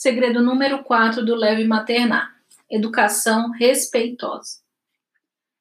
Segredo 0.00 0.40
número 0.40 0.82
4 0.82 1.22
do 1.22 1.34
Leve 1.34 1.62
Maternar: 1.64 2.34
Educação 2.70 3.50
respeitosa. 3.50 4.60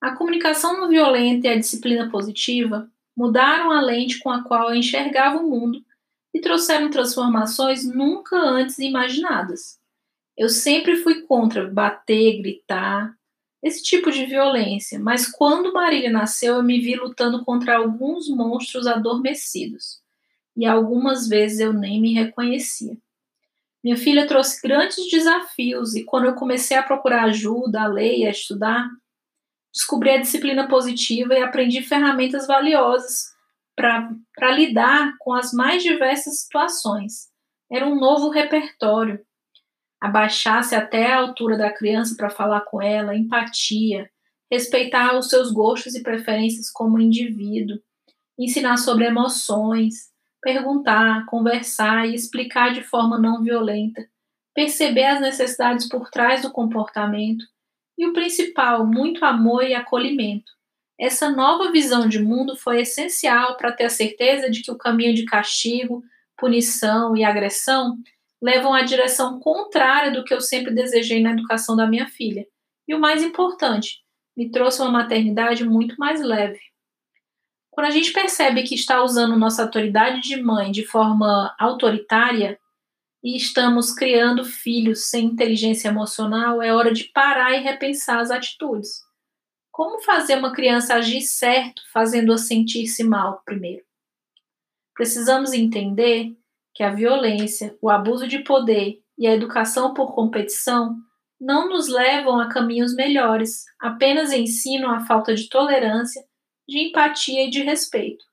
A 0.00 0.16
comunicação 0.16 0.80
não 0.80 0.88
violenta 0.88 1.48
e 1.48 1.50
a 1.50 1.58
disciplina 1.58 2.08
positiva 2.08 2.90
mudaram 3.14 3.70
a 3.70 3.82
lente 3.82 4.20
com 4.20 4.30
a 4.30 4.42
qual 4.42 4.70
eu 4.70 4.74
enxergava 4.74 5.36
o 5.36 5.50
mundo 5.50 5.84
e 6.32 6.40
trouxeram 6.40 6.88
transformações 6.88 7.84
nunca 7.84 8.38
antes 8.38 8.78
imaginadas. 8.78 9.78
Eu 10.34 10.48
sempre 10.48 10.96
fui 10.96 11.20
contra 11.26 11.68
bater, 11.68 12.40
gritar, 12.40 13.14
esse 13.62 13.82
tipo 13.82 14.10
de 14.10 14.24
violência, 14.24 14.98
mas 14.98 15.30
quando 15.30 15.74
Marília 15.74 16.10
nasceu, 16.10 16.54
eu 16.54 16.62
me 16.62 16.80
vi 16.80 16.94
lutando 16.94 17.44
contra 17.44 17.76
alguns 17.76 18.30
monstros 18.30 18.86
adormecidos 18.86 20.00
e 20.56 20.64
algumas 20.64 21.28
vezes 21.28 21.60
eu 21.60 21.74
nem 21.74 22.00
me 22.00 22.14
reconhecia. 22.14 22.96
Minha 23.82 23.96
filha 23.96 24.26
trouxe 24.26 24.62
grandes 24.62 25.10
desafios 25.10 25.96
e 25.96 26.04
quando 26.04 26.26
eu 26.26 26.34
comecei 26.34 26.76
a 26.76 26.82
procurar 26.82 27.24
ajuda, 27.24 27.82
a 27.82 27.86
ler 27.86 28.18
e 28.18 28.26
a 28.26 28.30
estudar, 28.30 28.88
descobri 29.72 30.10
a 30.10 30.20
disciplina 30.20 30.68
positiva 30.68 31.34
e 31.34 31.42
aprendi 31.42 31.82
ferramentas 31.82 32.46
valiosas 32.46 33.32
para 33.74 34.52
lidar 34.52 35.14
com 35.18 35.32
as 35.32 35.52
mais 35.52 35.82
diversas 35.82 36.42
situações. 36.42 37.28
Era 37.70 37.86
um 37.86 37.98
novo 37.98 38.28
repertório. 38.28 39.20
Abaixar-se 40.00 40.74
até 40.74 41.12
a 41.12 41.18
altura 41.18 41.56
da 41.56 41.72
criança 41.72 42.14
para 42.16 42.28
falar 42.28 42.60
com 42.62 42.82
ela, 42.82 43.16
empatia, 43.16 44.10
respeitar 44.50 45.16
os 45.18 45.28
seus 45.28 45.50
gostos 45.50 45.94
e 45.94 46.02
preferências 46.02 46.70
como 46.70 47.00
indivíduo, 47.00 47.78
ensinar 48.38 48.76
sobre 48.76 49.06
emoções, 49.06 50.11
perguntar, 50.42 51.24
conversar 51.26 52.06
e 52.06 52.14
explicar 52.14 52.74
de 52.74 52.82
forma 52.82 53.18
não 53.18 53.42
violenta, 53.42 54.06
perceber 54.54 55.04
as 55.04 55.20
necessidades 55.20 55.88
por 55.88 56.10
trás 56.10 56.42
do 56.42 56.50
comportamento 56.50 57.44
e 57.96 58.06
o 58.06 58.12
principal, 58.12 58.86
muito 58.86 59.24
amor 59.24 59.62
e 59.62 59.74
acolhimento. 59.74 60.50
Essa 60.98 61.30
nova 61.30 61.70
visão 61.70 62.08
de 62.08 62.20
mundo 62.20 62.56
foi 62.56 62.82
essencial 62.82 63.56
para 63.56 63.72
ter 63.72 63.84
a 63.84 63.90
certeza 63.90 64.50
de 64.50 64.62
que 64.62 64.70
o 64.70 64.78
caminho 64.78 65.14
de 65.14 65.24
castigo, 65.24 66.02
punição 66.36 67.16
e 67.16 67.24
agressão 67.24 67.96
levam 68.42 68.74
à 68.74 68.82
direção 68.82 69.38
contrária 69.38 70.10
do 70.10 70.24
que 70.24 70.34
eu 70.34 70.40
sempre 70.40 70.74
desejei 70.74 71.22
na 71.22 71.32
educação 71.32 71.76
da 71.76 71.86
minha 71.86 72.08
filha. 72.08 72.46
E 72.88 72.94
o 72.94 73.00
mais 73.00 73.22
importante, 73.22 74.02
me 74.36 74.50
trouxe 74.50 74.80
uma 74.80 74.90
maternidade 74.90 75.64
muito 75.64 75.94
mais 75.96 76.20
leve. 76.20 76.60
Quando 77.72 77.86
a 77.86 77.90
gente 77.90 78.12
percebe 78.12 78.64
que 78.64 78.74
está 78.74 79.02
usando 79.02 79.34
nossa 79.34 79.62
autoridade 79.62 80.20
de 80.20 80.36
mãe 80.36 80.70
de 80.70 80.84
forma 80.84 81.56
autoritária 81.58 82.60
e 83.24 83.34
estamos 83.34 83.94
criando 83.94 84.44
filhos 84.44 85.06
sem 85.06 85.24
inteligência 85.24 85.88
emocional, 85.88 86.60
é 86.60 86.74
hora 86.74 86.92
de 86.92 87.04
parar 87.04 87.54
e 87.54 87.62
repensar 87.62 88.20
as 88.20 88.30
atitudes. 88.30 89.00
Como 89.70 90.02
fazer 90.02 90.36
uma 90.36 90.52
criança 90.52 90.96
agir 90.96 91.22
certo, 91.22 91.80
fazendo-a 91.90 92.36
sentir-se 92.36 93.02
mal 93.02 93.40
primeiro? 93.42 93.82
Precisamos 94.94 95.54
entender 95.54 96.36
que 96.74 96.82
a 96.82 96.90
violência, 96.90 97.74
o 97.80 97.88
abuso 97.88 98.28
de 98.28 98.40
poder 98.40 99.00
e 99.16 99.26
a 99.26 99.32
educação 99.32 99.94
por 99.94 100.14
competição 100.14 100.94
não 101.40 101.70
nos 101.70 101.88
levam 101.88 102.38
a 102.38 102.50
caminhos 102.50 102.94
melhores, 102.94 103.64
apenas 103.80 104.30
ensinam 104.30 104.90
a 104.90 105.00
falta 105.06 105.34
de 105.34 105.48
tolerância 105.48 106.22
de 106.72 106.88
empatia 106.88 107.44
e 107.44 107.50
de 107.50 107.62
respeito. 107.62 108.24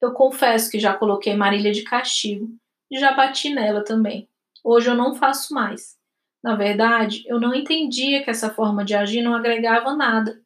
Eu 0.00 0.12
confesso 0.12 0.70
que 0.70 0.78
já 0.78 0.94
coloquei 0.94 1.34
Marília 1.34 1.72
de 1.72 1.82
castigo 1.82 2.48
e 2.88 3.00
já 3.00 3.12
bati 3.12 3.52
nela 3.52 3.82
também. 3.82 4.28
Hoje 4.62 4.88
eu 4.88 4.94
não 4.94 5.16
faço 5.16 5.52
mais. 5.52 5.96
Na 6.40 6.54
verdade, 6.54 7.24
eu 7.26 7.40
não 7.40 7.52
entendia 7.52 8.22
que 8.22 8.30
essa 8.30 8.48
forma 8.48 8.84
de 8.84 8.94
agir 8.94 9.22
não 9.22 9.34
agregava 9.34 9.96
nada. 9.96 10.40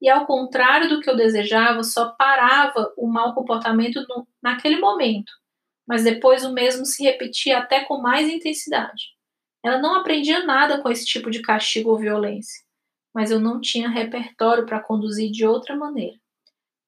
E 0.00 0.08
ao 0.08 0.24
contrário 0.24 0.88
do 0.88 1.00
que 1.00 1.10
eu 1.10 1.16
desejava, 1.16 1.82
só 1.82 2.10
parava 2.10 2.94
o 2.96 3.08
mau 3.08 3.34
comportamento 3.34 4.06
no, 4.08 4.24
naquele 4.40 4.78
momento, 4.78 5.32
mas 5.84 6.04
depois 6.04 6.44
o 6.44 6.52
mesmo 6.52 6.86
se 6.86 7.02
repetia 7.02 7.58
até 7.58 7.84
com 7.84 8.00
mais 8.00 8.28
intensidade. 8.28 9.16
Ela 9.64 9.78
não 9.78 9.96
aprendia 9.96 10.44
nada 10.44 10.80
com 10.80 10.88
esse 10.88 11.04
tipo 11.04 11.28
de 11.28 11.42
castigo 11.42 11.90
ou 11.90 11.98
violência 11.98 12.67
mas 13.18 13.32
eu 13.32 13.40
não 13.40 13.60
tinha 13.60 13.88
repertório 13.88 14.64
para 14.64 14.78
conduzir 14.78 15.28
de 15.32 15.44
outra 15.44 15.74
maneira. 15.74 16.16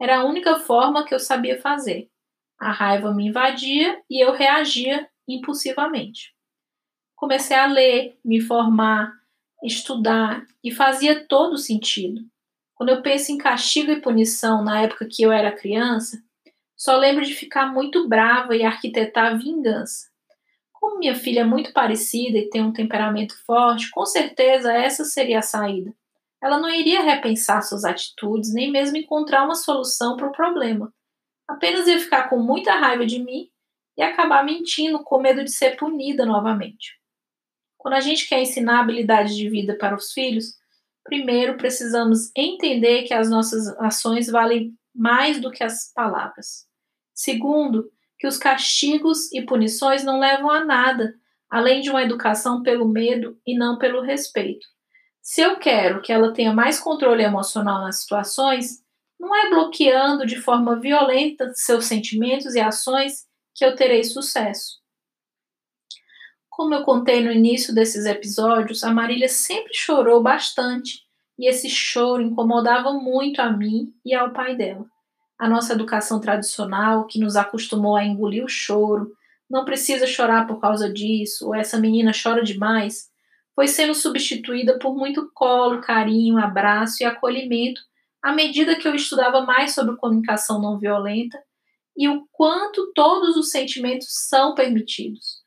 Era 0.01 0.21
a 0.21 0.25
única 0.25 0.61
forma 0.61 1.05
que 1.05 1.13
eu 1.13 1.19
sabia 1.19 1.61
fazer. 1.61 2.09
A 2.57 2.71
raiva 2.71 3.13
me 3.13 3.27
invadia 3.27 4.01
e 4.09 4.25
eu 4.25 4.31
reagia 4.31 5.09
impulsivamente. 5.27 6.33
Comecei 7.17 7.57
a 7.57 7.67
ler, 7.67 8.17
me 8.25 8.41
formar, 8.41 9.13
estudar 9.65 10.47
e 10.63 10.71
fazia 10.71 11.27
todo 11.27 11.59
sentido. 11.59 12.21
Quando 12.77 12.91
eu 12.91 13.03
penso 13.03 13.33
em 13.33 13.37
castigo 13.37 13.91
e 13.91 14.01
punição 14.01 14.63
na 14.63 14.83
época 14.83 15.09
que 15.11 15.25
eu 15.25 15.33
era 15.33 15.51
criança, 15.51 16.23
só 16.77 16.97
lembro 16.97 17.25
de 17.25 17.35
ficar 17.35 17.67
muito 17.67 18.07
brava 18.07 18.55
e 18.55 18.63
arquitetar 18.63 19.37
vingança. 19.37 20.07
Como 20.71 21.01
minha 21.01 21.17
filha 21.17 21.41
é 21.41 21.45
muito 21.45 21.73
parecida 21.73 22.39
e 22.39 22.49
tem 22.49 22.63
um 22.63 22.73
temperamento 22.73 23.35
forte, 23.45 23.91
com 23.91 24.07
certeza 24.07 24.73
essa 24.73 25.05
seria 25.05 25.41
a 25.41 25.43
saída. 25.43 25.93
Ela 26.43 26.59
não 26.59 26.71
iria 26.71 27.03
repensar 27.03 27.63
suas 27.63 27.85
atitudes, 27.85 28.53
nem 28.53 28.71
mesmo 28.71 28.97
encontrar 28.97 29.45
uma 29.45 29.55
solução 29.55 30.17
para 30.17 30.29
o 30.29 30.33
problema. 30.33 30.93
Apenas 31.47 31.87
ia 31.87 31.99
ficar 31.99 32.29
com 32.29 32.39
muita 32.39 32.75
raiva 32.75 33.05
de 33.05 33.19
mim 33.19 33.51
e 33.97 34.03
acabar 34.03 34.45
mentindo 34.45 35.03
com 35.03 35.21
medo 35.21 35.45
de 35.45 35.53
ser 35.53 35.77
punida 35.77 36.25
novamente. 36.25 36.99
Quando 37.77 37.95
a 37.95 38.01
gente 38.01 38.29
quer 38.29 38.41
ensinar 38.41 38.81
habilidades 38.81 39.37
de 39.37 39.49
vida 39.49 39.75
para 39.75 39.95
os 39.95 40.13
filhos, 40.13 40.55
primeiro 41.05 41.57
precisamos 41.57 42.31
entender 42.37 43.03
que 43.03 43.13
as 43.13 43.29
nossas 43.29 43.69
ações 43.79 44.29
valem 44.29 44.75
mais 44.95 45.41
do 45.41 45.51
que 45.51 45.65
as 45.65 45.93
palavras. 45.93 46.67
Segundo, 47.15 47.91
que 48.19 48.27
os 48.27 48.39
castigos 48.39 49.33
e 49.33 49.43
punições 49.43 50.05
não 50.05 50.19
levam 50.19 50.51
a 50.51 50.65
nada, 50.65 51.15
além 51.49 51.81
de 51.81 51.91
uma 51.91 52.03
educação 52.03 52.63
pelo 52.63 52.87
medo 52.87 53.39
e 53.47 53.57
não 53.57 53.79
pelo 53.79 54.03
respeito. 54.03 54.67
Se 55.23 55.41
eu 55.41 55.59
quero 55.59 56.01
que 56.01 56.13
ela 56.13 56.33
tenha 56.33 56.53
mais 56.53 56.81
controle 56.81 57.23
emocional 57.23 57.83
nas 57.83 58.01
situações, 58.01 58.83
não 59.19 59.37
é 59.37 59.51
bloqueando 59.51 60.25
de 60.25 60.37
forma 60.37 60.81
violenta 60.81 61.53
seus 61.55 61.85
sentimentos 61.85 62.55
e 62.55 62.61
ações 62.61 63.27
que 63.55 63.65
eu 63.65 63.77
terei 63.77 64.03
sucesso. 64.03 64.81
Como 66.49 66.75
eu 66.75 66.83
contei 66.85 67.23
no 67.23 67.31
início 67.31 67.75
desses 67.75 68.07
episódios, 68.07 68.83
a 68.83 68.93
Marília 68.93 69.29
sempre 69.29 69.75
chorou 69.75 70.23
bastante 70.23 71.03
e 71.39 71.49
esse 71.49 71.69
choro 71.69 72.23
incomodava 72.23 72.93
muito 72.93 73.41
a 73.41 73.51
mim 73.51 73.95
e 74.05 74.15
ao 74.15 74.33
pai 74.33 74.57
dela. 74.57 74.87
A 75.39 75.49
nossa 75.49 75.73
educação 75.73 76.21
tradicional, 76.21 77.07
que 77.07 77.19
nos 77.19 77.37
acostumou 77.37 77.97
a 77.97 78.05
engolir 78.05 78.45
o 78.45 78.49
choro, 78.49 79.11
não 79.49 79.65
precisa 79.65 80.07
chorar 80.07 80.47
por 80.47 80.61
causa 80.61 80.93
disso, 80.93 81.47
ou 81.47 81.55
essa 81.55 81.79
menina 81.79 82.13
chora 82.13 82.43
demais, 82.43 83.10
foi 83.55 83.67
sendo 83.67 83.95
substituída 83.95 84.79
por 84.79 84.95
muito 84.95 85.31
colo, 85.35 85.81
carinho, 85.81 86.39
abraço 86.39 87.03
e 87.03 87.07
acolhimento 87.07 87.81
à 88.23 88.33
medida 88.33 88.77
que 88.77 88.87
eu 88.87 88.95
estudava 88.95 89.41
mais 89.43 89.75
sobre 89.75 89.97
comunicação 89.97 90.61
não 90.61 90.79
violenta 90.79 91.43
e 91.97 92.09
o 92.09 92.27
quanto 92.33 92.93
todos 92.95 93.37
os 93.37 93.51
sentimentos 93.51 94.09
são 94.11 94.55
permitidos. 94.55 95.41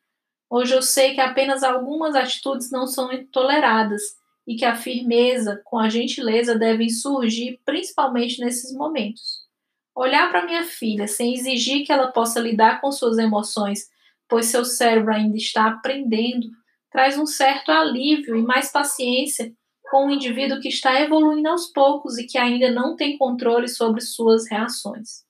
Hoje 0.50 0.76
eu 0.76 0.82
sei 0.82 1.14
que 1.14 1.22
apenas 1.22 1.64
algumas 1.64 2.16
atitudes 2.16 2.70
não 2.72 2.86
são 2.86 3.10
toleradas 3.32 4.02
e 4.46 4.56
que 4.56 4.66
a 4.66 4.76
firmeza 4.76 5.62
com 5.64 5.80
a 5.80 5.90
gentileza 5.90 6.56
devem 6.56 6.90
surgir 6.90 7.60
principalmente 7.66 8.40
nesses 8.40 8.74
momentos. 8.74 9.44
Olhar 9.96 10.30
para 10.30 10.46
minha 10.46 10.64
filha 10.64 11.08
sem 11.08 11.34
exigir 11.34 11.86
que 11.86 11.92
ela 11.92 12.12
possa 12.12 12.40
lidar 12.40 12.82
com 12.82 12.92
suas 12.92 13.18
emoções, 13.18 13.90
pois 14.28 14.48
seu 14.48 14.66
cérebro 14.66 15.14
ainda 15.14 15.38
está 15.38 15.68
aprendendo 15.68 16.50
traz 16.94 17.18
um 17.18 17.26
certo 17.26 17.72
alívio 17.72 18.36
e 18.36 18.44
mais 18.44 18.72
paciência 18.72 19.52
com 19.90 20.08
o 20.08 20.12
indivíduo 20.12 20.60
que 20.60 20.70
está 20.70 21.02
evoluindo 21.02 21.50
aos 21.50 21.66
poucos 21.72 22.20
e 22.20 22.26
que 22.26 22.38
ainda 22.38 22.72
não 22.72 22.96
tem 22.96 23.18
controle 23.18 23.68
sobre 23.68 24.00
suas 24.00 24.48
reações. 24.48 25.24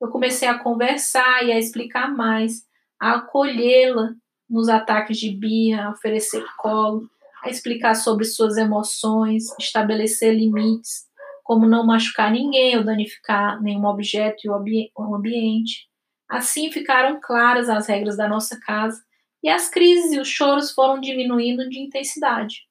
Eu 0.00 0.08
comecei 0.08 0.48
a 0.48 0.58
conversar 0.58 1.44
e 1.44 1.52
a 1.52 1.58
explicar 1.58 2.10
mais, 2.10 2.62
a 3.00 3.16
acolhê-la 3.16 4.14
nos 4.48 4.68
ataques 4.70 5.18
de 5.18 5.30
birra, 5.30 5.84
a 5.84 5.90
oferecer 5.90 6.44
colo, 6.56 7.08
a 7.44 7.50
explicar 7.50 7.94
sobre 7.94 8.24
suas 8.24 8.56
emoções, 8.56 9.44
estabelecer 9.60 10.34
limites, 10.34 11.04
como 11.44 11.66
não 11.66 11.86
machucar 11.86 12.30
ninguém 12.30 12.76
ou 12.76 12.84
danificar 12.84 13.62
nenhum 13.62 13.84
objeto 13.84 14.50
ou 14.94 15.14
ambiente. 15.14 15.88
Assim 16.28 16.70
ficaram 16.72 17.20
claras 17.20 17.68
as 17.68 17.86
regras 17.86 18.16
da 18.16 18.28
nossa 18.28 18.58
casa 18.60 18.98
e 19.42 19.48
as 19.48 19.68
crises 19.68 20.12
e 20.12 20.20
os 20.20 20.28
choros 20.28 20.70
foram 20.70 21.00
diminuindo 21.00 21.68
de 21.68 21.78
intensidade. 21.78 22.62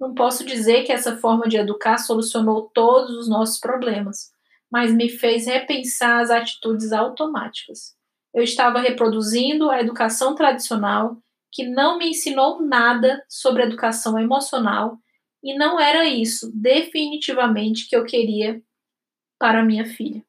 Não 0.00 0.14
posso 0.14 0.44
dizer 0.44 0.84
que 0.84 0.92
essa 0.92 1.16
forma 1.16 1.48
de 1.48 1.56
educar 1.56 1.98
solucionou 1.98 2.70
todos 2.72 3.16
os 3.16 3.28
nossos 3.28 3.58
problemas, 3.58 4.30
mas 4.70 4.92
me 4.92 5.08
fez 5.08 5.46
repensar 5.46 6.20
as 6.20 6.30
atitudes 6.30 6.92
automáticas. 6.92 7.96
Eu 8.32 8.42
estava 8.42 8.80
reproduzindo 8.80 9.70
a 9.70 9.80
educação 9.80 10.34
tradicional 10.34 11.16
que 11.50 11.64
não 11.64 11.98
me 11.98 12.10
ensinou 12.10 12.62
nada 12.62 13.24
sobre 13.28 13.62
educação 13.62 14.18
emocional 14.18 14.98
e 15.42 15.56
não 15.56 15.80
era 15.80 16.04
isso 16.04 16.50
definitivamente 16.54 17.88
que 17.88 17.96
eu 17.96 18.04
queria 18.04 18.62
para 19.38 19.64
minha 19.64 19.86
filha. 19.86 20.22